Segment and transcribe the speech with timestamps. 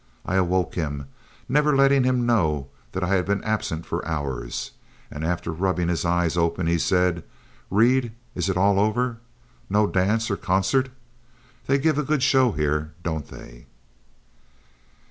[0.25, 1.05] I awoke him,
[1.47, 4.71] never letting him know that I had been absent for hours,
[5.11, 7.23] and after rubbing his eyes open, he said:
[7.69, 9.19] "Reed, is it all over?
[9.69, 10.89] No dance or concert?
[11.67, 13.67] They give a good show here, don't they?"